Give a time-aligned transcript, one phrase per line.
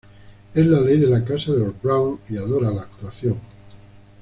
[0.55, 3.37] Es la ley en la casa de los Brown y adora la actuación.